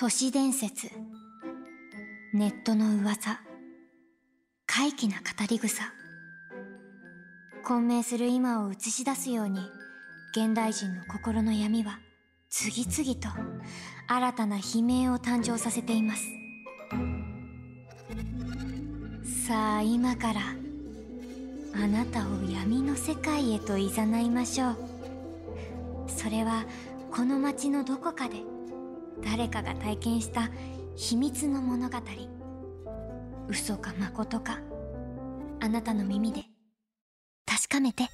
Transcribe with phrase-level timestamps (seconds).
[0.00, 0.92] 都市伝説。
[2.32, 3.40] ネットの噂。
[4.64, 5.92] 怪奇な語り草。
[7.64, 9.58] 混迷する今を映し出すように
[10.30, 11.98] 現代人の心の闇は
[12.48, 13.28] 次々と
[14.06, 16.22] 新たな悲鳴を誕生させています。
[19.48, 20.40] さあ今から
[21.74, 23.88] あなたを闇の世界へと誘
[24.20, 24.76] いましょう。
[26.06, 26.66] それは
[27.10, 28.36] この街のどこかで
[29.24, 30.50] 誰かが体験した
[30.96, 31.96] 秘密の物語。
[33.48, 34.58] 嘘か誠か。
[35.60, 36.42] あなたの耳で。
[37.46, 38.08] 確かめて。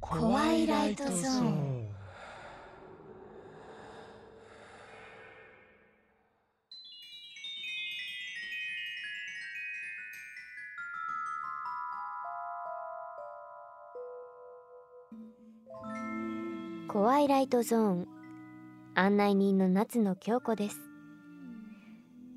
[0.00, 1.74] 怖いライトゾーン。
[16.86, 18.13] コワイライトゾーン
[18.96, 20.78] 案内人の夏野京子です。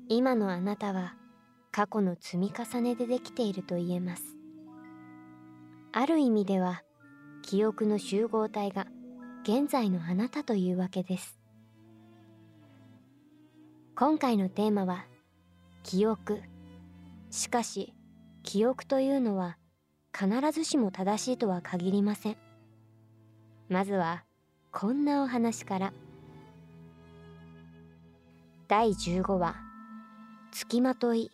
[0.08, 1.14] 今のあなたは
[1.70, 4.24] 過去の積み重ねでできていると言えます。
[5.92, 6.82] ある意味では
[7.42, 8.88] 記憶の集合体が
[9.44, 11.38] 現在のあなたというわけです。
[13.94, 15.04] 今回のテーマは
[15.84, 16.42] 記憶。
[17.30, 17.94] しかし
[18.42, 19.58] 記憶というのは
[20.12, 22.36] 必ずしも正しいとは限りません。
[23.68, 24.24] まずは
[24.72, 25.92] こんなお話から。
[28.68, 29.56] 第15話
[30.52, 31.30] 「つきまとい」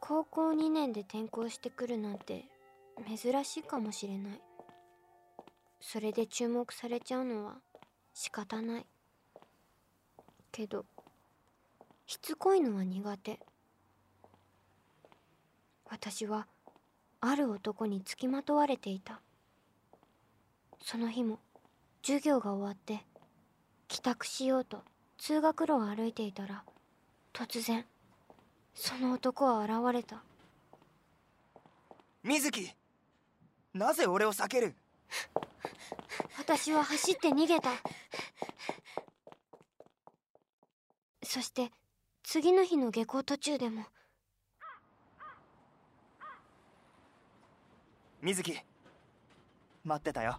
[0.00, 2.46] 高校2年で転校してくるなんて
[3.06, 4.42] 珍しいかもしれない。
[5.80, 7.60] それで注目されちゃうのは
[8.12, 8.86] 仕方ない。
[10.50, 10.84] けど
[12.06, 13.38] しつこいのは苦手。
[15.88, 16.48] 私は
[17.20, 19.22] ある男につきまとわれていた。
[20.82, 21.38] その日も
[22.02, 23.04] 授業が終わって
[23.88, 24.82] 帰宅しようと
[25.18, 26.64] 通学路を歩いていたら
[27.32, 27.84] 突然
[28.74, 30.22] その男は現れた。
[32.22, 32.70] 水木
[33.74, 34.74] なぜ俺を避ける？
[36.38, 37.70] 私は走って逃げた。
[41.22, 41.70] そして
[42.22, 43.84] 次の日の下校途中でも
[48.20, 48.58] 水木
[49.84, 50.38] 待ってたよ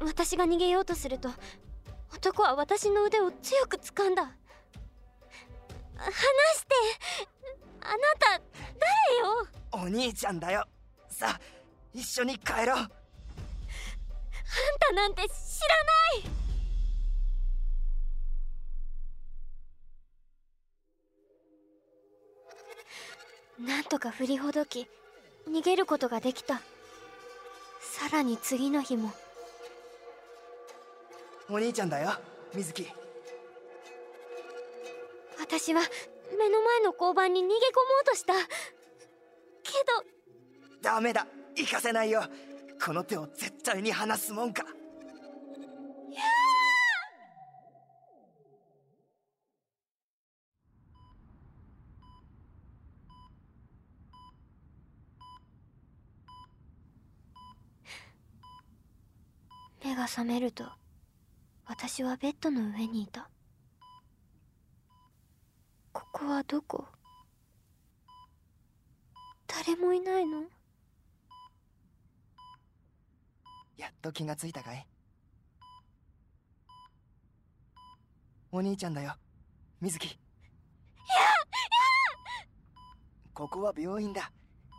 [0.00, 1.28] 私が逃げようとすると
[2.14, 4.24] 男は私の腕を強く掴んだ。
[5.96, 6.74] 離して
[7.80, 8.40] あなた
[8.78, 9.48] 誰よ？
[9.72, 10.64] お兄ちゃんだよ。
[11.08, 11.40] さあ
[11.92, 12.78] 一緒に帰ろう。
[12.78, 12.88] あん
[14.78, 15.34] たなんて知ら
[23.66, 23.68] ない。
[23.68, 24.86] なんとか振りほどき
[25.48, 26.60] 逃げることができた。
[27.80, 29.12] さらに次の日も
[31.50, 32.10] お兄ちゃんだよ
[32.54, 32.86] 水木。
[35.40, 35.80] 私は
[36.38, 37.60] 目の前の交番に逃げ込も
[38.02, 38.34] うとした。
[38.34, 40.04] けど。
[40.82, 41.26] ダメだ
[41.56, 42.22] 行かせないよ。
[42.84, 44.64] この手を絶対に離すもんか。
[59.82, 60.64] 目が覚めると
[61.68, 63.28] 私はベッドの上にいた。
[65.92, 66.86] ここはどこ？
[69.46, 70.44] 誰もいないの？
[73.76, 74.86] やっと気がついたかい？
[78.50, 79.14] お兄ちゃんだよ。
[79.82, 80.06] 水木。
[80.06, 80.16] いや
[83.34, 84.32] ここは病院だ。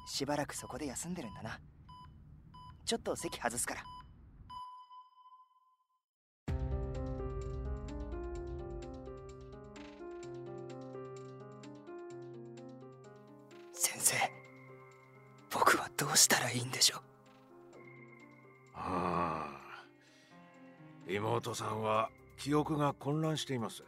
[0.07, 1.59] しばらくそこで休んでるんだな。
[2.83, 3.83] ちょっと席外すから。
[15.99, 17.01] どうしたらいいんでしょう？
[18.73, 19.49] ああ。
[21.07, 23.83] 妹さんは記憶が混乱しています。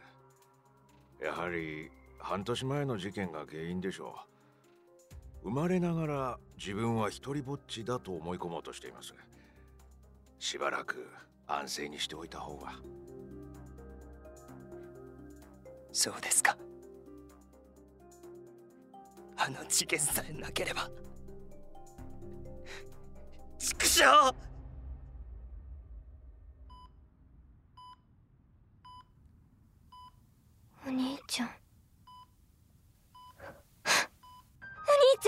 [1.22, 4.14] やはり半年前の事件が原因でしょ
[5.42, 5.48] う。
[5.48, 9.14] 生まれながら自分は一人ぼっちだと思い込もうとしています。
[10.38, 11.08] しばらく
[11.46, 12.74] 安静にしておいた方が。
[15.92, 16.56] そうですか。
[19.36, 20.90] あの事件さえなければ
[23.92, 24.08] お兄ちゃん。
[30.86, 31.42] お兄ちゃ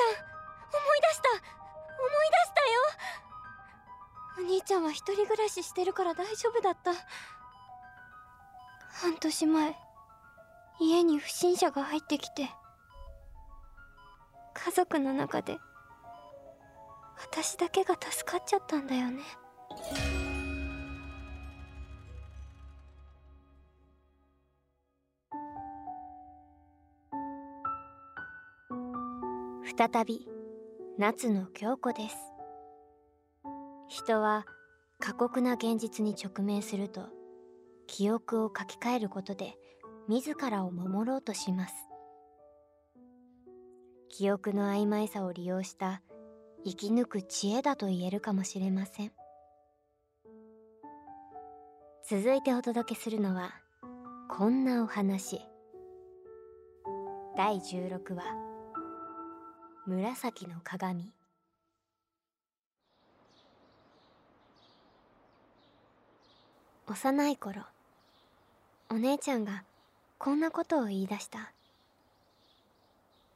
[0.01, 1.29] ん思い出した。
[1.29, 2.81] 思い出したよ。
[4.39, 6.95] お兄ちゃんは一人暮らししてるから大丈夫だった。
[8.95, 9.77] 半年前
[10.81, 12.49] 家に不審者が入ってきて
[14.55, 15.59] 家族の中で
[17.21, 19.23] 私だけが助かっちゃったんだよね。
[29.77, 30.29] 再び
[30.99, 32.17] 夏の京子です。
[33.89, 34.47] 人は
[35.01, 37.09] 過酷な現実に直面すると
[37.87, 39.57] 記憶を書き換えることで
[40.09, 41.75] 自らを守ろうとします。
[44.09, 46.01] 記憶の曖昧さを利用した
[46.65, 49.13] 生き抜く知恵だと言えるかもしれません。
[52.09, 53.55] 続いてお届けするのは
[54.29, 55.41] こんなお話。
[57.37, 58.25] 第16話。
[59.87, 61.13] 紫の鏡。
[66.87, 67.63] 幼い頃
[68.91, 69.65] お姉ちゃんが
[70.19, 71.53] こんなことを言い出した。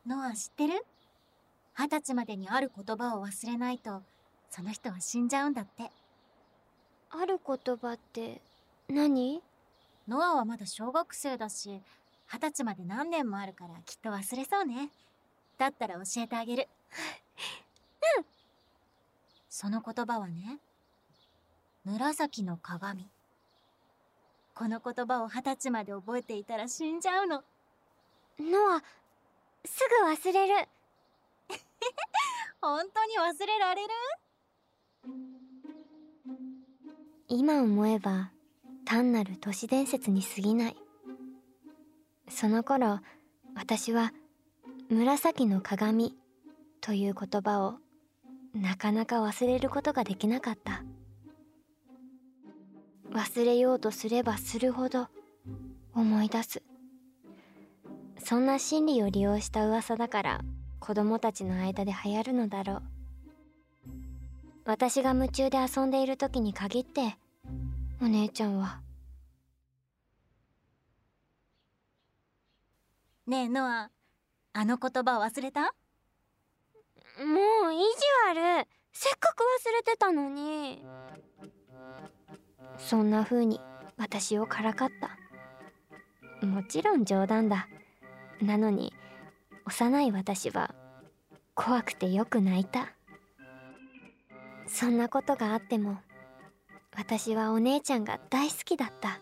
[0.07, 0.85] ノア知ってる？
[1.81, 4.03] 二十歳までにある言葉を忘れないと
[4.51, 5.93] その人は死んじゃうんだって。
[7.11, 8.41] ある言葉って
[8.89, 9.41] 何？
[10.09, 11.81] ノアはまだ小学生だし
[12.27, 14.91] 二十歳まで何年もあるからきっと忘れそうね。
[15.57, 16.69] だったら教えてあげる。
[18.19, 18.25] う ん
[19.49, 20.59] その言葉はね
[21.85, 23.09] 紫の鏡。
[24.55, 27.45] この言葉を二十歳まで覚えていたら死んじゃうの。
[28.41, 28.83] ノア
[29.65, 30.69] すぐ忘れる
[32.61, 33.89] 本当に忘れられる？
[37.29, 38.33] 今思えば
[38.85, 40.77] 単なる都市伝説に過ぎない。
[42.31, 43.01] その頃
[43.55, 44.13] 私は
[44.91, 46.17] 「紫の鏡」
[46.81, 47.79] という言葉を
[48.55, 50.83] なかなか忘れることができなかった。
[53.11, 55.09] 忘れようとすればするほど
[55.95, 56.63] 思い出す。
[58.19, 60.41] そんな心理を利用した噂だから
[60.88, 62.82] 子供たちの間で流行るのだろう。
[64.64, 67.19] 私が夢中で遊んでいる時に限って
[68.00, 68.81] お姉ちゃんは。
[73.26, 73.90] ねえノア
[74.55, 75.61] あの言葉忘れた？
[75.61, 75.67] も
[77.69, 77.82] う意地
[78.35, 78.67] 悪。
[78.90, 80.82] せっかく忘れてたのに。
[82.79, 83.61] そんな風に
[83.99, 84.88] 私をからかっ
[86.40, 86.46] た。
[86.46, 87.69] もちろん冗談だ。
[88.40, 88.94] なのに
[89.69, 90.75] 幼い私は
[91.55, 92.94] 怖くてよく泣いた。
[94.67, 95.99] そんなことがあっても
[96.97, 99.20] 私はお姉ちゃんが大好きだった。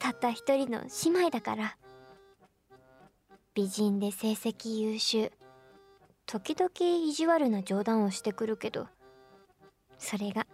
[0.00, 1.76] たった一人の姉妹だから。
[3.54, 5.30] 美人で成績優秀。
[6.26, 6.70] 時々
[7.08, 8.88] 意地悪な冗談をしてくるけど
[9.96, 10.44] それが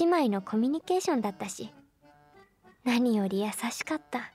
[0.00, 1.74] 姉妹のコミュニケーションだったし
[2.84, 4.32] 何より優しかった。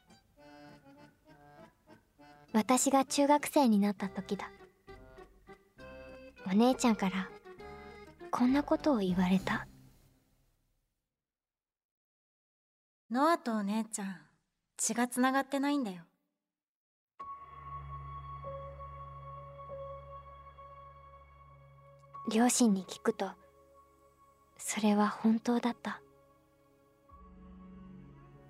[2.56, 4.50] 私が中学生になった時だ。
[6.50, 7.30] お姉ちゃんから
[8.32, 9.68] こんなことを言われた。
[13.12, 14.18] ノアとお姉ちゃん
[14.78, 16.04] 血がつながってないんだよ。
[22.32, 23.32] 両親に聞くと
[24.58, 26.02] それは本当だった。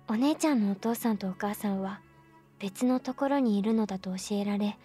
[0.08, 2.00] お姉ちゃんのお父さんとお母さんは
[2.58, 4.78] 別のところにいるのだと教えられ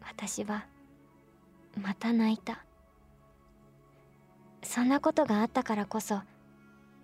[0.00, 0.66] 私は
[1.80, 2.64] また泣いた。
[4.62, 6.20] そんなことがあったからこそ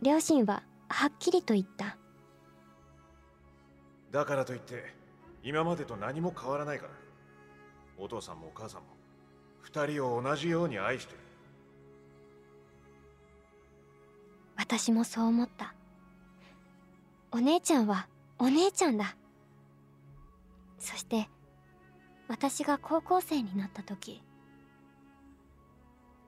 [0.02, 1.97] 両親ははっきりと言った。
[4.11, 4.92] だからといって
[5.42, 6.92] 今までと何も変わらないから。
[7.99, 8.87] お父さんもお母さんも
[9.61, 11.18] 二人を同じように愛してる。
[14.56, 15.75] 私もそう思った。
[17.32, 19.16] お姉ちゃんはお姉ちゃんだ
[20.80, 21.28] そして
[22.26, 24.22] 私が高校生になった時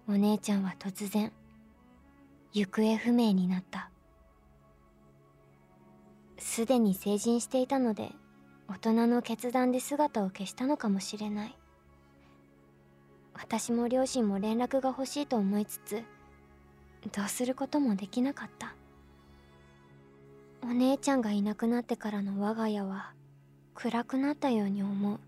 [0.07, 1.33] お姉ちゃんは突然
[2.53, 3.89] 行方不明になった。
[6.39, 8.11] すでに成人していたので
[8.69, 11.57] 大人の決断で姿を消したのかもしれない。
[13.33, 16.03] 私も両親も連絡が欲しいと思いつつ
[17.11, 18.75] どうすることもできなかった。
[20.63, 23.15] お姉ちゃんがいなくなってからの我が家は
[23.75, 25.21] 暗くなったように思う。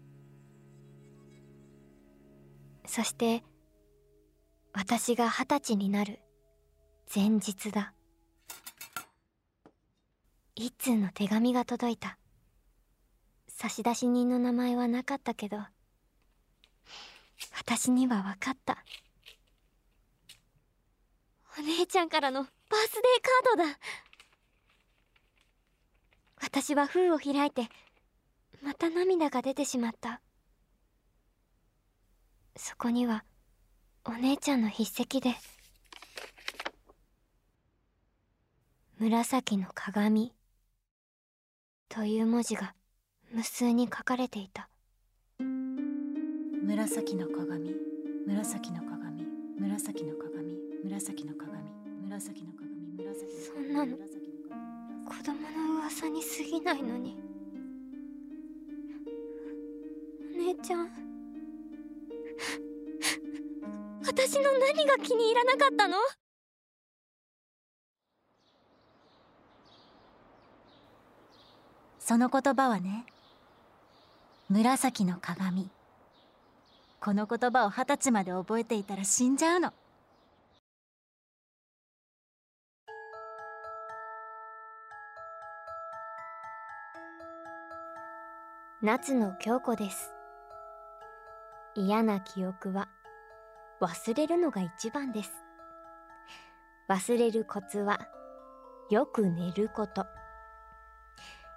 [2.86, 3.42] そして
[4.72, 6.20] 私が二十歳になる。
[7.14, 7.94] 前日だ。
[10.54, 12.18] 一通の手紙が届いた。
[13.48, 15.58] 差出人の名前はなかったけど
[17.56, 18.84] 私には分かった。
[21.58, 23.78] お姉ちゃんからのバースデーカードだ。
[26.42, 27.68] 私は封を開いて
[28.64, 30.22] また涙が出てしまった。
[32.56, 33.26] そこには
[34.06, 35.34] お姉ちゃんの筆跡で
[38.98, 40.32] 「紫の鏡」
[41.90, 42.74] という文字が
[43.30, 44.70] 無数に書かれていた。
[46.62, 47.74] 紫の鏡
[48.26, 49.26] 紫の鏡
[49.58, 51.70] 紫の鏡紫の鏡紫の鏡
[52.08, 52.74] 紫の鏡
[53.30, 54.64] そんなの紫の鏡
[55.04, 57.33] 子供の噂に過ぎないのに
[64.34, 65.96] 私の何が気に入らなかったの？
[72.00, 73.06] その言葉はね
[74.48, 75.70] 紫の鏡。
[76.98, 79.72] この言葉を二十歳まで覚えていたら死んじゃうの。
[88.82, 90.10] 夏の京子です。
[91.76, 92.88] 嫌な記憶は
[93.80, 95.32] 忘れるのが一番です。
[96.88, 98.08] 忘れるコツは
[98.90, 100.06] よく寝ること。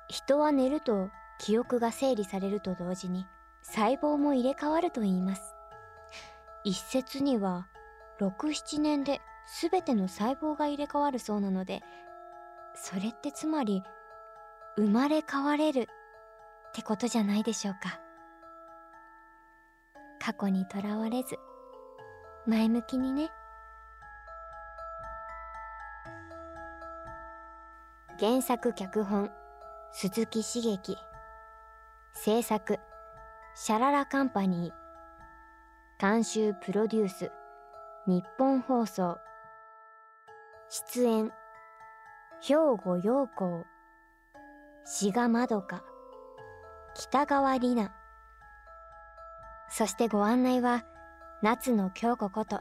[0.09, 1.09] 人は寝ると
[1.39, 3.27] 記憶が整理されると同時に
[3.61, 5.55] 細胞も入れ替わると言います。
[6.63, 7.67] 一説には
[8.19, 9.21] 67年で
[9.61, 11.81] 全ての細胞が入れ替わるそうなので
[12.75, 13.83] それってつまり
[14.75, 15.85] 生まれ変われるっ
[16.73, 17.99] てことじゃないでしょうか。
[20.19, 21.37] 過去にとらわれず
[22.47, 23.29] 前向きにね。
[28.17, 29.29] 原作脚本
[29.91, 30.95] 鈴木茂樹。
[32.13, 32.79] 制作
[33.53, 34.73] シャララカンパニー。
[35.99, 37.31] 監修プロデュース
[38.07, 39.17] 日本放送。
[40.69, 41.33] 出演
[42.41, 43.65] 兵庫陽光
[44.85, 45.83] 志賀まどか。
[46.95, 47.93] 北川里奈。
[49.69, 50.85] そしてご案内は
[51.43, 52.59] 夏野京子こと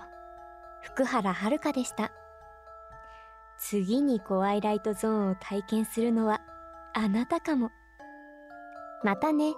[0.82, 2.12] 福原遥でした。
[3.58, 6.42] 次にコアイライトゾーンを体験するのは
[6.92, 7.70] あなたかも。
[9.02, 9.54] またね。